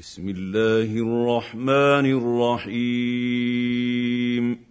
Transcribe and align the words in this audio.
بسم 0.00 0.28
الله 0.28 0.90
الرحمن 0.96 2.06
الرحيم. 2.68 4.64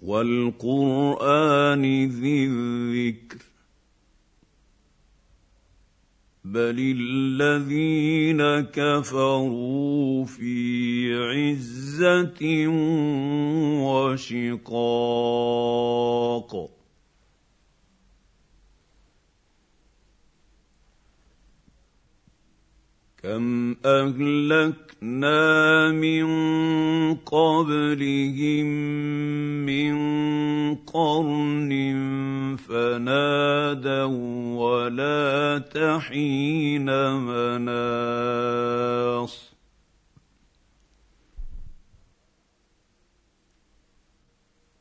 والقرآن 0.04 0.97
بل 6.58 6.96
الذين 6.98 8.42
كفروا 8.74 10.26
في 10.26 11.14
عزه 11.14 12.68
وشقاق 14.18 15.38
كم 23.24 23.76
اهلكنا 23.86 25.42
من 25.92 26.26
قبلهم 27.16 28.68
من 29.66 29.96
قرن 30.76 31.72
فنادوا 32.58 34.08
ولا 34.58 35.58
تحين 35.60 36.90
مناص. 37.14 38.38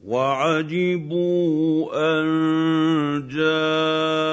وعجبوا 0.06 1.90
أن 1.94 2.26
جاءهم 3.28 4.26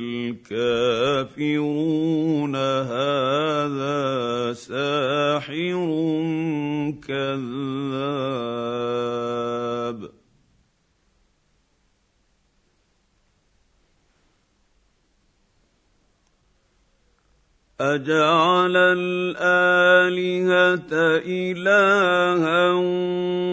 الكافرون 0.00 1.76
هذا 2.56 4.52
ساحر 4.52 5.88
كذاب. 7.08 8.62
أجعل 17.82 18.76
الآلهة 18.76 19.62
إلها 21.26 22.72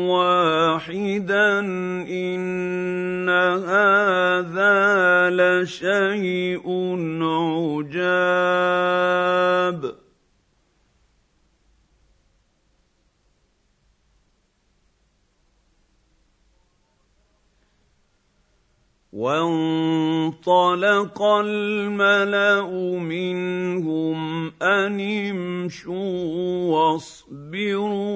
واحدا 0.09 1.59
إن 2.05 3.08
هذا 3.57 5.29
لشيء 5.29 6.67
عجاب. 7.23 8.79
وانطلق 19.19 21.19
الملأ 21.21 22.69
منهم 22.99 24.19
أن 24.61 24.99
امشوا 25.29 26.71
واصبروا 26.71 28.08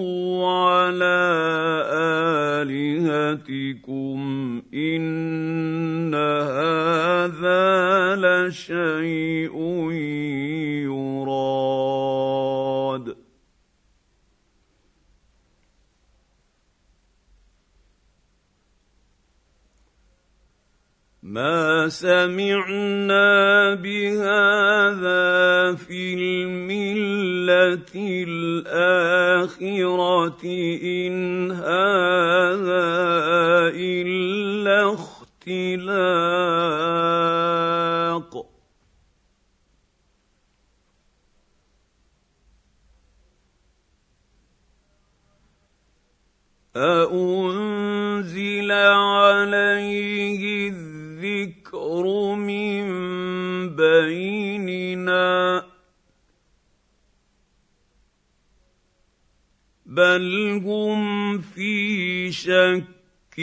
شك 62.31 63.39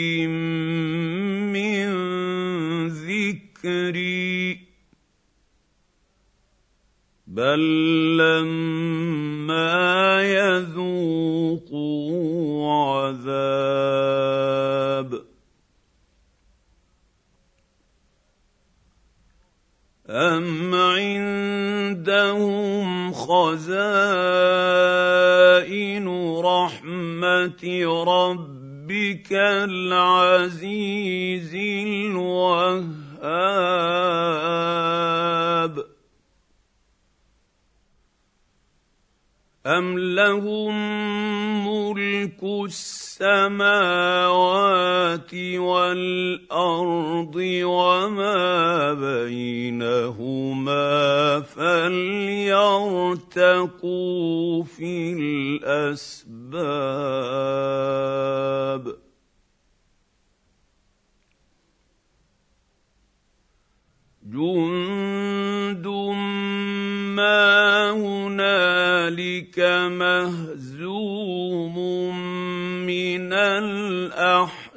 من 1.53 1.87
ذكري 2.87 4.71
بل 7.27 7.61
لما 8.17 9.71
يذوقوا 10.23 11.71
عذاب 12.71 14.11
أم 20.09 20.75
عندهم 20.75 22.11
خزائن 23.13 24.01
رحمة 26.39 27.85
ربك 28.91 29.31
العزيز 29.71 30.75
الوهاب. 31.55 32.91
أم 39.65 39.99
لهم 39.99 40.73
ملك 41.67 42.43
السماوات 42.43 43.73
والأرض 45.55 47.35
وما 47.63 48.93
بينهما 48.93 50.81
فليرتقوا 51.39 52.23
في 54.63 55.13
الأسباب 55.13 56.31
جند 64.23 64.90
هنالك 69.41 69.59
مهزوم 69.91 71.75
من 72.85 73.33
الأحزاب. 73.33 74.71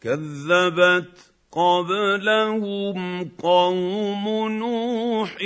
كذبت 0.00 1.32
قبلهم 1.52 3.30
قوم 3.42 4.48
نوح 4.48 5.36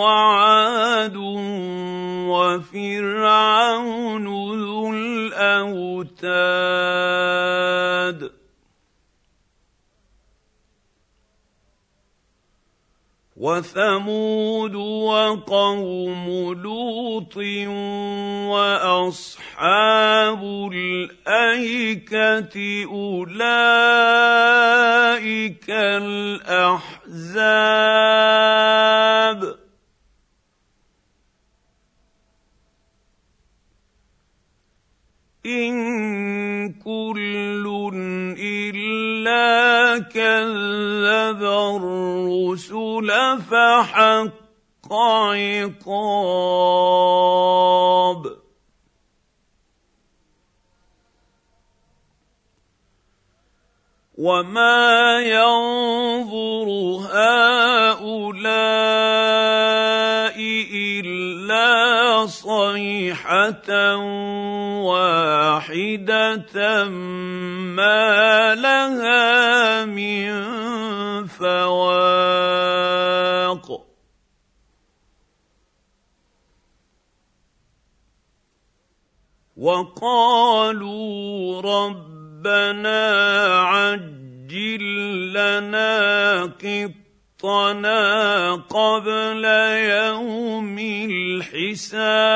وعاد 0.00 1.16
وفرعون 2.28 4.24
ذو 4.64 4.92
الأوتاد. 4.92 5.94
وثمود 13.44 14.74
وقوم 14.74 16.24
لوط 16.62 17.36
وأصحاب 18.96 20.42
الأيكة 20.72 22.56
أولئك 22.84 23.64
الأحزاب. 25.70 27.14
إن 35.46 35.74
كل 36.72 37.64
إلا 38.38 39.63
كذب 39.98 41.42
الرسل 41.42 43.08
فحق 43.50 44.92
عقاب. 44.92 46.24
وما 54.18 55.20
ينظر 55.20 56.68
هؤلاء 57.10 58.44
الا 62.14 62.26
صيحة 62.26 63.96
واحدة 64.86 66.84
ما 67.74 68.54
لها 68.54 69.84
من 69.84 70.32
فواق. 71.26 71.84
وقالوا 79.56 81.60
رب 81.60 82.14
ربنا 82.44 83.58
عجل 83.58 84.84
لنا 85.32 86.46
قطنا 87.38 88.54
قبل 88.54 89.44
يوم 89.44 90.78
الحساب. 90.78 92.34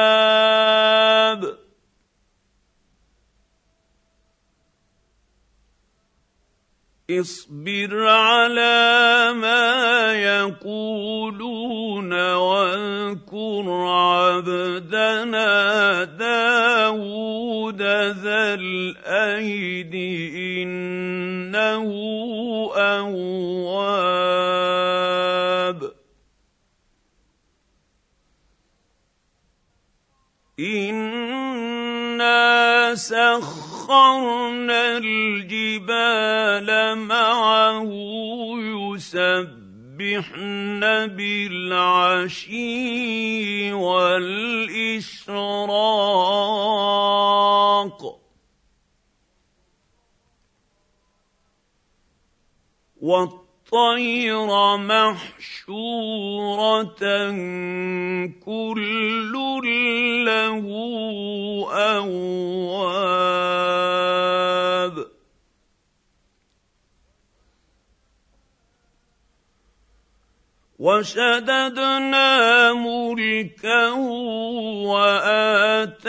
اصبر 7.11 8.09
على 8.09 9.33
ما 9.33 10.13
يقولون 10.13 12.13
واذكر 12.35 13.71
عبدنا 13.89 15.49
داود 16.05 17.83
ذا 17.83 18.55
الأيد 18.55 19.95
وسخرنا 33.99 34.99
الجبال 34.99 36.69
معه 36.99 37.91
يسبحن 38.95 40.81
بالعشي 41.17 42.53
والإشراق. 43.73 44.69
والطير 53.73 54.77
محشورة 54.77 55.73
كل 58.47 59.33
له 60.25 60.65
أواب. 61.73 63.09
وشددنا 70.79 72.73
ملكه 72.73 73.95
وآتيناه 74.87 76.07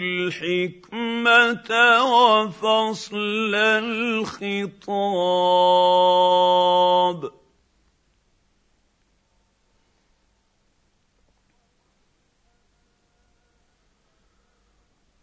الحكمة 0.00 1.70
وفصل 2.04 3.54
الخطاب. 3.54 4.78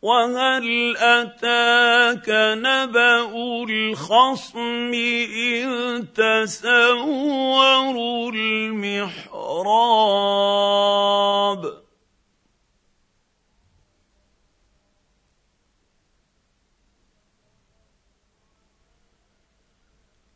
وهل 0.06 0.98
اتاك 0.98 2.30
نبا 2.62 3.26
الخصم 3.70 4.92
اذ 4.94 6.06
تسوروا 6.14 7.52
المحراب 8.32 9.46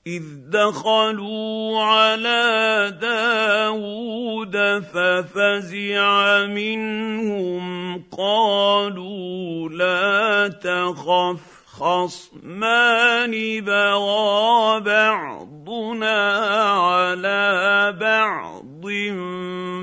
إذ 0.09 0.23
دخلوا 0.49 1.83
على 1.83 2.97
داود 3.01 4.55
ففزع 4.79 6.45
منهم 6.45 8.03
قالوا 8.17 9.69
لا 9.69 10.47
تخف 10.47 11.59
خصمان 11.65 13.61
بغى 13.61 14.79
بعضنا 14.79 16.37
على 16.77 17.91
بعض 17.99 18.85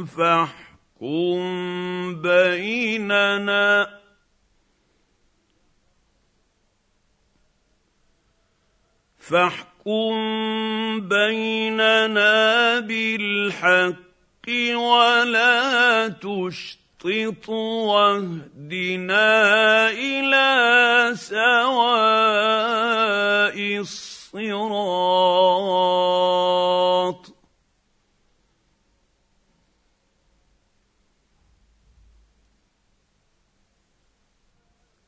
فاحكم 0.06 1.42
بيننا 2.22 4.00
فاحكم 9.18 9.75
فاحكم 9.86 11.08
بيننا 11.08 12.80
بالحق 12.80 13.96
ولا 14.74 16.08
تشطط 16.08 17.48
واهدنا 17.48 19.30
إلى 19.90 21.12
سواء 21.14 21.96
الصراط 23.78 24.86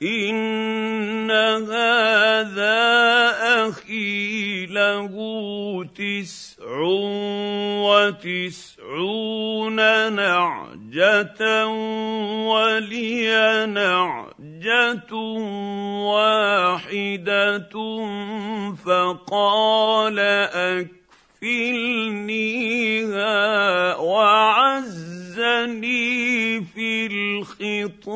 ان 0.02 0.78
هذا 1.58 2.17
له 4.98 5.84
تسع 5.94 6.78
وتسعون 8.98 9.78
نعجة 10.12 11.66
ولي 12.46 13.26
نعجة 13.66 15.14
واحدة 16.12 17.74
فقال 18.84 20.18
اكفلنيها 21.42 22.16
وعزني 23.96 25.28
في 26.64 27.06
الخطاب. 27.06 28.08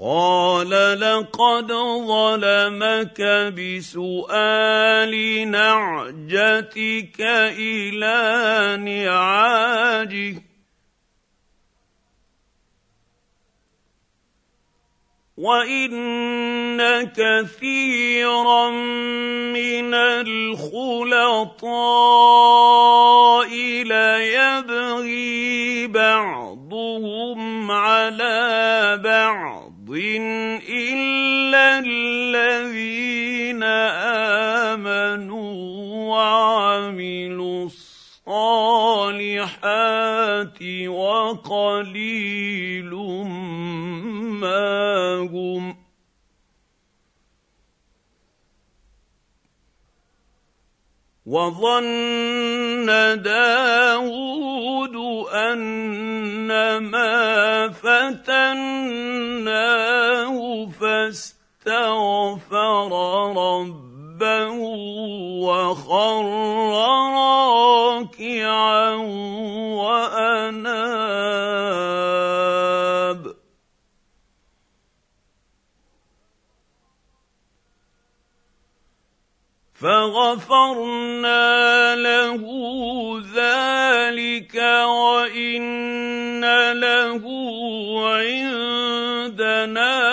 قال 0.00 0.70
لقد 1.00 1.72
ظلمك 2.06 3.20
بسؤال 3.58 5.14
نعجتك 5.50 7.20
إلى 7.58 8.76
نعاجه. 8.76 10.42
وإن 15.36 17.06
كثيرا 17.06 18.70
من 19.50 19.94
الخلطاء 19.94 21.72
ليبغي 23.82 25.86
بعضهم 25.86 27.70
على 27.70 29.00
بعض. 29.04 29.67
إلا 30.68 31.78
الذين 31.78 33.62
آمنوا 34.72 35.52
وعملوا 36.10 37.68
الصالحات 38.26 40.62
وقليل 40.86 42.90
ما 44.40 45.28
هم 45.32 45.76
وظن 51.26 52.86
داود 53.22 54.87
أنما 55.34 57.08
فتناه 57.68 58.68
فاستغفر 60.80 62.10
ربه 63.36 64.58
وخر 65.44 66.24
راكعا 68.08 68.94
وأناب. 69.74 70.88
فغفرنا 79.74 81.46
له 81.94 82.42
وان 85.58 86.44
له 86.72 87.20
عندنا 89.30 90.07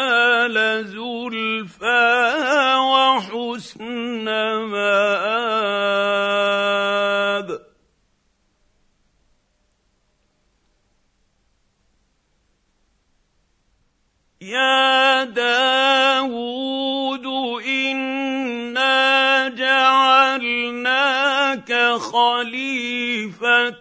خليفه 22.46 23.72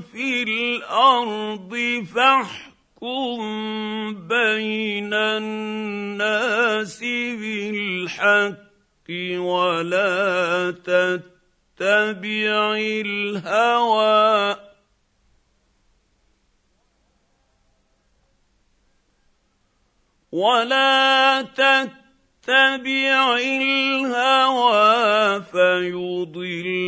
في 0.00 0.42
الأرض 0.42 1.74
فاحكم 2.14 3.38
بين 4.28 5.14
الناس 5.14 7.00
بالحق 7.40 8.56
ولا 9.38 10.70
تتبع 10.70 12.74
الهوى 12.76 14.56
ولا 20.32 21.42
تتبع 21.42 22.05
الهوى 23.52 25.42
فيضلك 25.42 26.80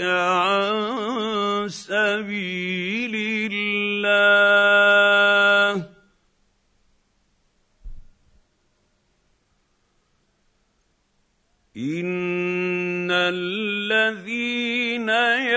عن 0.00 1.68
سبيل 1.68 3.14
الله. 3.52 4.36
إن 11.76 13.10
الذين 13.10 15.08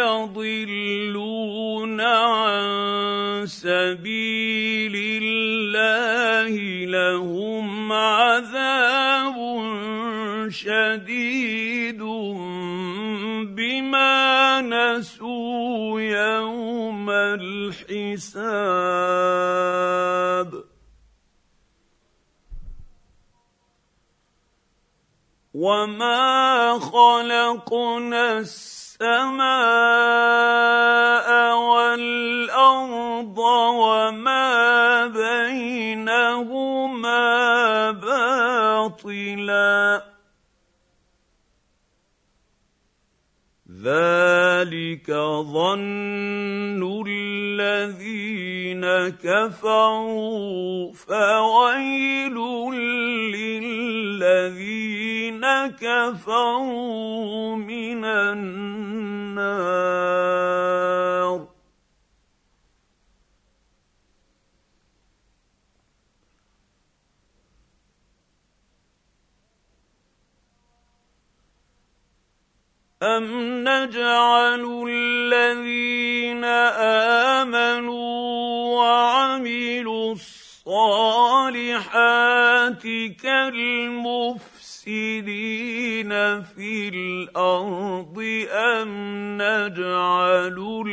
يضلون 0.03 2.01
عن 2.01 3.45
سبيل 3.45 4.95
الله 5.23 6.51
لهم 6.85 7.91
عذاب 7.91 8.98
شديد 10.49 12.01
بما 13.55 14.61
نسوا 14.61 16.01
يوم 16.01 17.09
الحساب. 17.09 18.49
وما 25.53 26.79
خلقنا 26.79 28.37
السماء 28.39 29.49
والارض 31.57 33.37
وما 33.37 35.07
بينهما 35.07 36.71
باطلا. 37.91 39.49
ذلك 43.83 45.11
ظن 45.53 47.03
الذين 47.07 48.85
كفروا 49.23 50.93
فويل 50.93 52.35
للذين 53.35 55.43
كفروا 55.79 57.55
من 57.55 58.05
النار 58.05 59.49
أم 73.03 73.63
نجعل 73.63 74.85
الذين 74.89 76.43
آمنوا 77.43 77.95
وعملوا 78.75 80.11
الصالحات 80.11 81.23
كالمفسدين 83.23 84.51
في 86.43 86.89
الأرض 86.89 88.19
أم 88.51 88.89
نجعل 89.41 90.83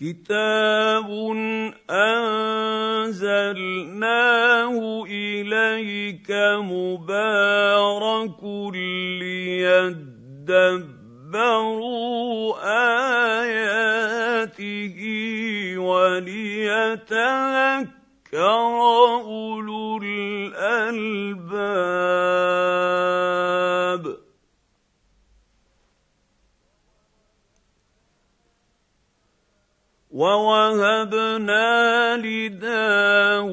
كتاب 0.00 1.10
انزلناه 3.10 3.44
اليك 5.10 6.30
مبارك 6.70 8.42
ليدبروا 9.18 9.98
اياته 13.42 14.98
وليتذكر 15.78 17.18
اولو 18.34 20.00
الالباب 20.02 21.28
ووهبنا 30.18 32.16
لداود 32.26 33.52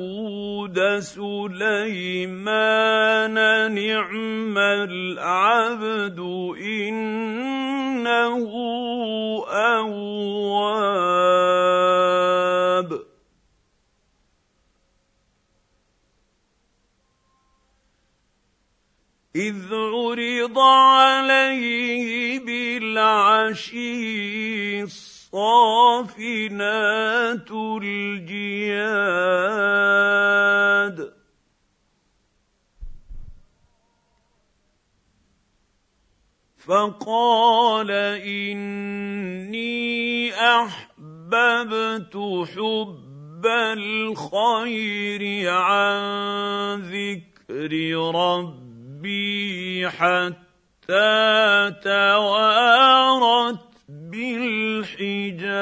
سليمان 1.00 2.53
نعم 3.74 4.57
العبد 4.57 6.19
انه 6.57 8.45
اواب. 9.50 10.65
اذ 19.36 19.74
عرض 19.74 20.60
على 20.60 21.45
بالعشي 22.45 23.95
الصافنات 25.36 27.51
الجياد. 27.51 28.56
فقال 36.58 37.92
إني 38.25 40.34
أحببت 40.34 42.15
حب 42.56 43.46
الخير 43.77 45.50
عن 45.50 46.82
ذكر 46.82 47.72
ربي 48.15 49.89
حتى 49.89 51.72
توارت 51.84 53.64
بالحجاب. 54.15 55.55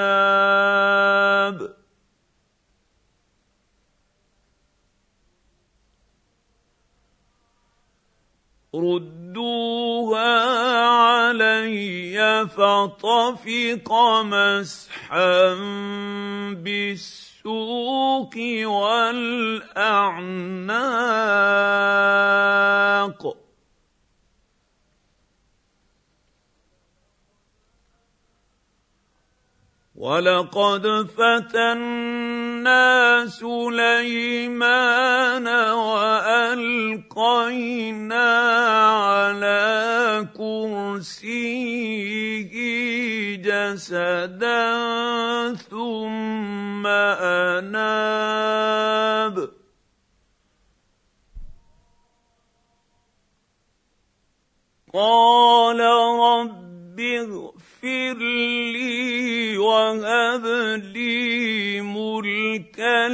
ردوها 8.75 10.41
علي 10.89 12.47
فطفق 12.47 13.93
مسحا 14.23 15.53
بالسوق 16.63 18.35
والاعناق 18.65 19.83
ولقد 30.03 30.83
فتنا 31.15 32.83
سليمان 33.27 34.67
والقينا 36.51 37.47
على 38.91 40.27
كرسيه 40.35 41.63
جسدا 43.35 44.63
ثم 45.71 46.87
اناب 47.63 49.49
قال 54.93 55.79
رب 56.19 56.99
اغفر 57.83 58.17
لي 58.73 59.57
وهب 59.57 60.45
لي 60.95 61.81
ملكا 61.81 63.07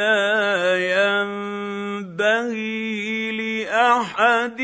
لا 0.00 0.76
ينبغي 2.08 2.52
لأحد 3.32 4.60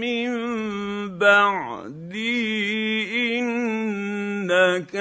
من 0.00 0.30
بعدي. 1.18 2.58
إنك 3.38 4.96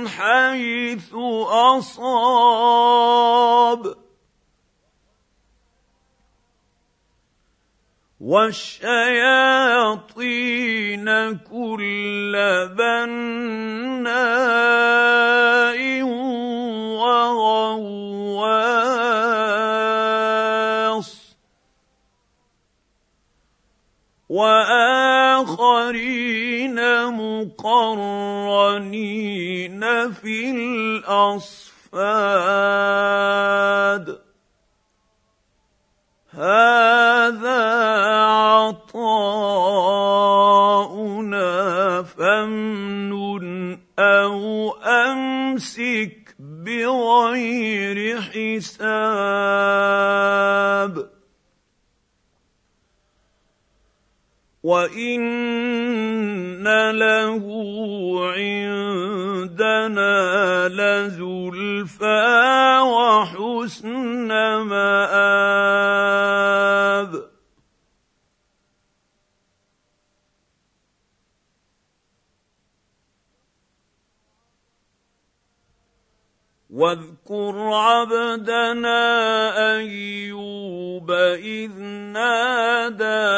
حيث 0.08 1.14
أصاب. 1.78 2.78
والشياطين 8.20 8.98
كل 11.38 12.34
بناء 12.78 14.18
وغواص. 16.98 18.58
وآخرين 24.30 25.98
مقرنين 27.06 28.22
في 30.12 30.52
الأصفاد. 30.52 31.48
هذا 36.30 37.64
عطاؤنا 38.14 39.18
فامنن 42.04 43.80
أو 44.00 44.72
أمسك 44.72 46.27
بغير 46.68 47.98
حساب. 48.22 49.08
وان 54.64 56.68
له 56.92 57.44
عندنا 58.36 60.16
لزلفى 60.68 62.28
وحسن 62.84 64.28
مآب. 64.68 65.67
واذكر 76.78 77.56
عبدنا 77.74 79.02
أيوب 79.78 81.12
إذ 81.12 81.74
نادى 82.14 83.30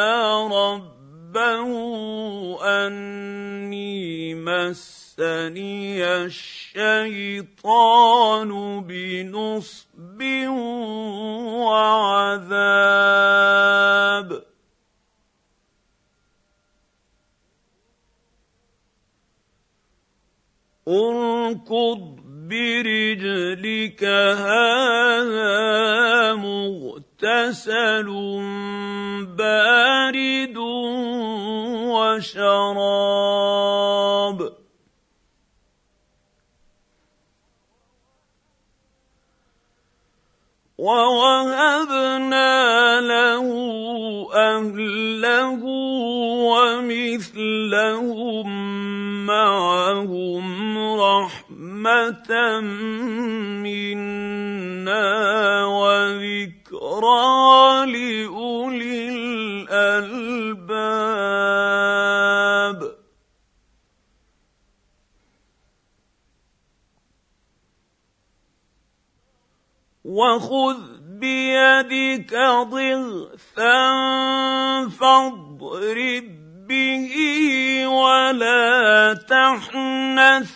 ربه 0.51 1.71
أني 2.63 4.35
مسني 4.35 6.03
الشيطان 6.25 7.69
بنصب 8.83 10.23
وعذاب. 11.63 12.69
اركض 20.87 22.28
برجلك 22.49 24.03
هذا 24.43 25.53
مغتسل 26.33 28.07
بارد 29.37 30.57
وشراب. 31.93 33.19
ووهبنا 40.79 42.55
له 43.03 43.45
اهله 44.33 45.63
ومثلهم 47.19 48.47
معهم 49.25 50.45
رحمه 51.01 52.31
منا 53.59 55.07
وذكرى 55.65 57.25
لاولي 57.85 59.09
الالباب 59.75 60.79
وخذ 70.09 70.77
بيدك 71.21 72.33
ضغثا 72.73 73.81
فاضرب 74.89 76.27
به 76.67 77.13
ولا 77.87 79.13
تحنث. 79.29 80.51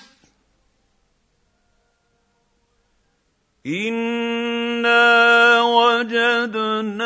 انا 3.66 5.62
وجدناه 5.62 7.04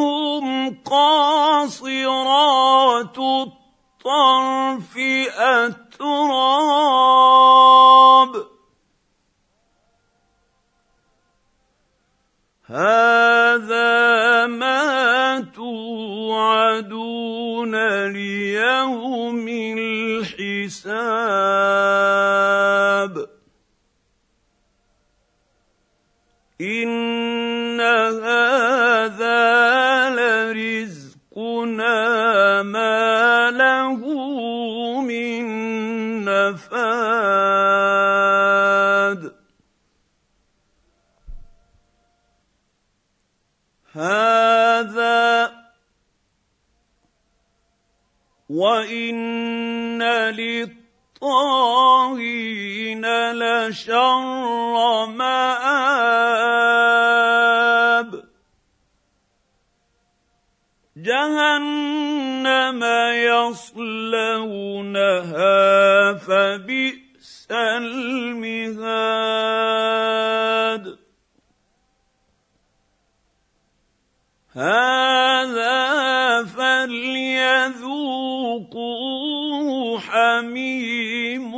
قاصرات 0.83 1.87
الطرف 3.17 4.97
أتراب. 5.37 6.31
هذا 12.65 14.00
فليذوقوه 78.51 79.99
حميم 79.99 81.55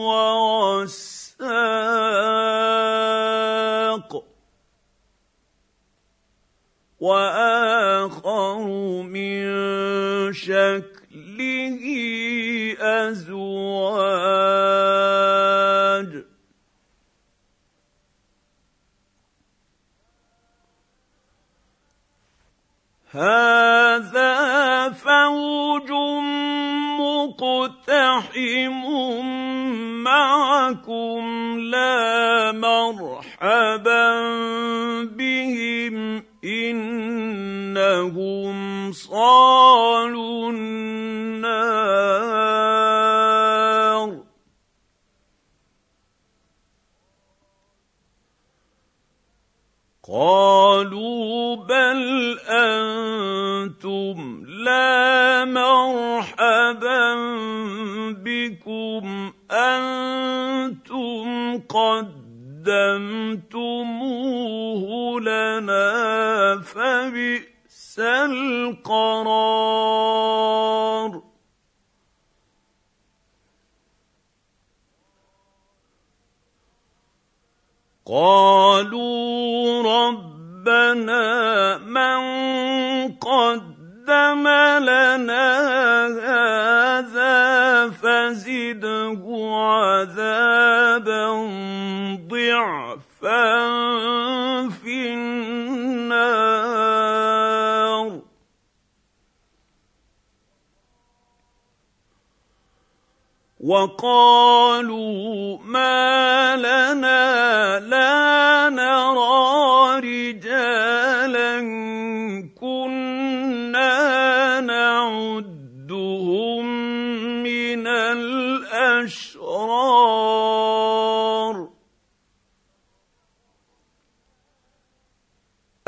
وغساق 0.00 1.04
وآخر 7.00 8.58
من 9.02 9.42
شكله 10.32 10.95
مقتحم 28.16 28.80
معكم 30.02 31.24
لا 31.60 32.52
مرحبا 32.52 34.12
بهم 35.04 36.22
إنهم 36.44 37.76
قالوا 39.10 40.50
النار. 40.50 41.76
قالوا 50.08 51.56
بل 51.56 52.38
أنتم 52.48 54.44
لا 54.46 55.44
مرحبا 55.44 57.14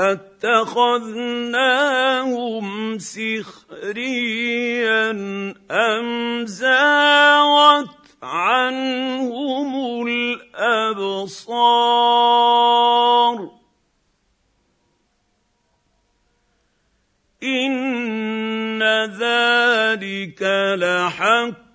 اتخذناهم 0.00 0.98
سخريا 2.98 4.30
ام 5.70 6.46
زاغت 6.46 7.88
عنهم 8.22 10.06
الابصار 10.06 11.48
ان 17.42 18.82
ذلك 19.18 20.42
لحق 20.78 21.68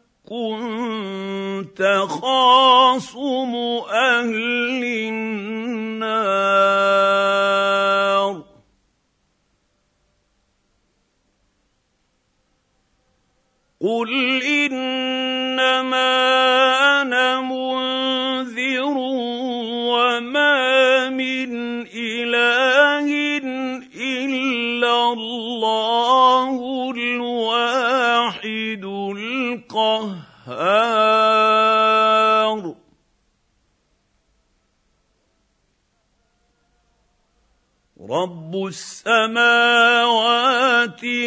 تخاصم 1.76 3.54
أهل 3.92 4.84
النار 4.84 5.63
قل 13.84 14.42
انما 14.44 16.12
أنا 17.02 17.42
منذر 17.42 18.98
وما 19.92 21.10
من 21.10 21.52
اله 21.96 23.10
الا 23.96 25.14
الله 25.14 26.92
الواحد 26.96 28.84
القهار 28.86 30.23
رب 38.02 38.56
السماوات 38.68 39.54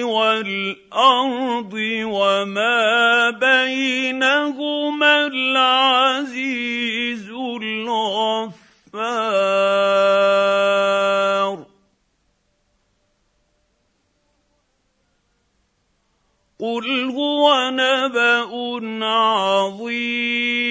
والارض 0.03 1.73
وما 2.05 3.31
بينهما 3.31 5.27
العزيز 5.27 7.31
الغفار 7.31 8.57
قل 16.59 17.05
هو 17.11 17.71
نبا 17.71 18.41
عظيم 19.05 20.67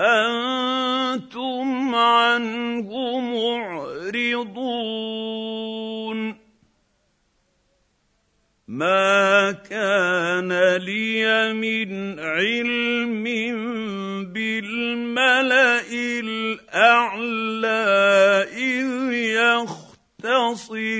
أنتم 0.00 0.47
عنه 2.38 3.20
معرضون. 3.20 4.48
ما 8.68 9.52
كان 9.52 10.76
لي 10.76 11.52
من 11.52 12.18
علم 12.18 13.24
بالملأ 14.32 15.82
الأعلى 16.20 17.66
إذ 18.52 19.12
يختصمون. 20.22 20.98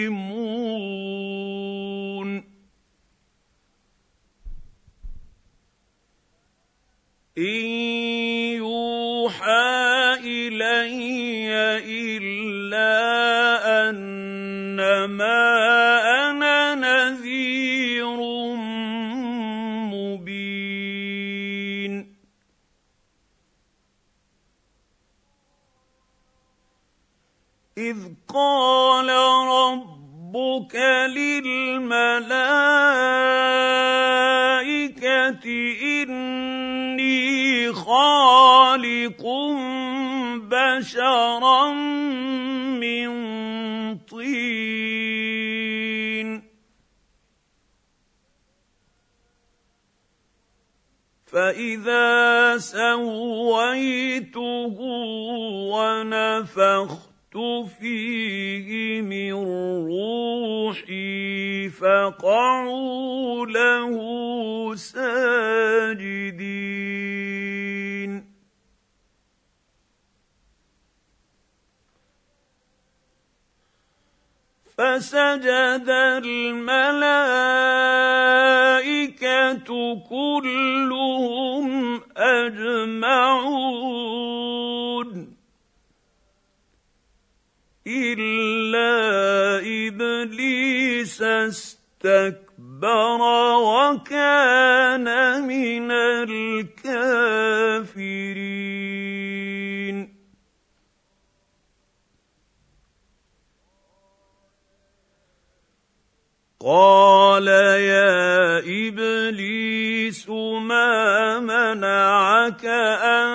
يوحى 7.38 8.07
الي 10.88 11.52
إلا 11.84 12.90
أنما 13.88 15.40
أنا 16.30 16.74
نذير 16.74 18.16
مبين. 19.92 21.14
إذ 27.78 27.96
قال 28.28 29.08
ربك 29.48 30.74
للملائكة 31.16 31.98
إني 35.82 37.72
خالق 37.72 39.22
بشرا 40.78 41.74
من 42.78 43.10
طين. 43.98 44.38
فإذا 51.26 52.58
سويته 52.58 54.36
ونفخت 55.74 57.36
فيه 57.80 59.00
من 59.02 59.32
روحي 59.90 61.68
فقعوا 61.68 63.46
له 63.46 63.94
ساجدين. 64.74 66.28
فسجد 74.78 75.88
الملائكة 76.24 76.78
كلهم 80.10 82.00
أجمعون. 82.16 83.58
إلا 87.86 88.92
إبليس 89.58 91.22
استكبر 91.22 93.20
وكان 93.58 95.08
من 95.42 95.90
الكافرين. 96.30 97.18
قال 106.60 107.46
يا 107.46 108.58
إبليس 108.58 110.28
ما 110.28 111.38
منعك 111.40 112.64
أن 112.66 113.30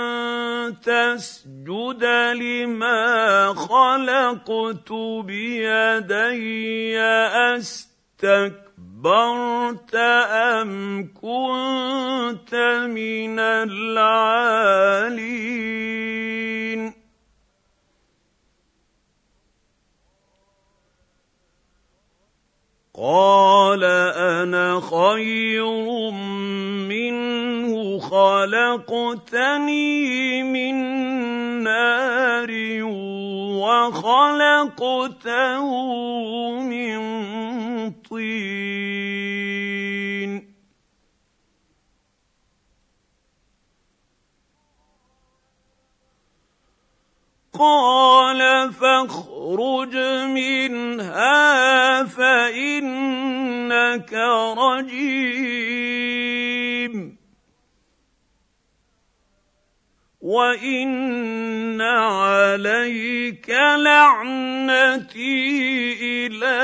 تسجد 0.83 2.03
لما 2.35 3.53
خلقت 3.55 4.91
بيدي؟ 5.23 6.99
أستكبرت 8.19 9.95
أم 9.95 11.07
كنت 11.21 12.55
من 12.91 13.39
العالين؟ 13.39 14.83
قال 22.93 23.83
أنا 23.83 24.77
خير 24.79 25.65
منه 26.85 27.99
خلقتني 27.99 29.63
من 30.43 30.75
نار 31.63 32.51
وخلقته 33.65 34.85
من 36.61 36.99
طين. 37.91 38.93
قال 47.59 48.73
فاخرج 48.73 49.95
منها 51.13 52.03
فإنك 52.03 54.13
رجيم. 54.57 55.33
وإن 60.21 61.81
عليك 61.81 63.49
لعنتي 63.49 65.33
إلى 66.01 66.59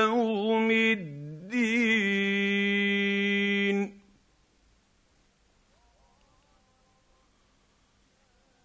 يوم 0.00 0.70
الدين. 0.70 0.94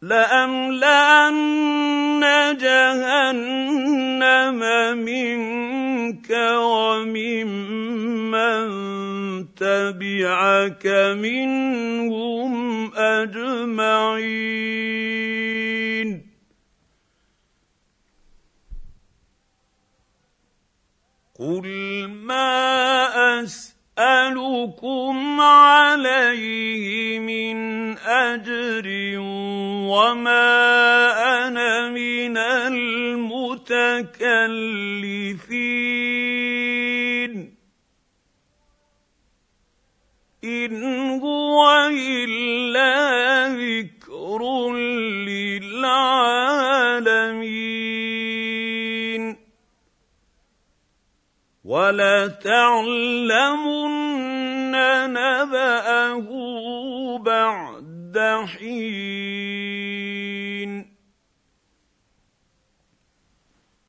لأملأن 0.02 1.38
جهنم 2.62 4.60
منك 4.98 6.30
وممن 6.60 7.88
تبعك 9.56 10.86
منهم 11.18 12.54
أجمعين 12.96 14.77
قل 21.58 22.08
ما 22.08 23.44
اسالكم 23.44 25.16
عليه 25.42 27.20
من 27.20 27.58
اجر 27.98 28.86
وما 29.90 30.48
أنا 31.48 31.90
من 31.90 32.38
المتكلفين 36.48 37.58
ان 40.44 40.84
هو 41.22 41.88
الا 41.92 43.48
ذكر 43.48 44.72
للعالمين 45.26 46.57
ولتعلمن 51.68 53.28
نبأه 55.12 56.28
بعد 57.18 58.18
حين 58.48 59.57